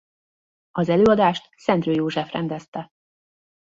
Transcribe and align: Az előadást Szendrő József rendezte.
Az 0.71 0.89
előadást 0.89 1.49
Szendrő 1.57 1.91
József 1.91 2.31
rendezte. 2.31 2.89